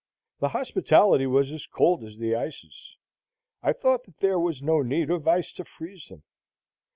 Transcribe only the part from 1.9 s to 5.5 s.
as the ices. I thought that there was no need of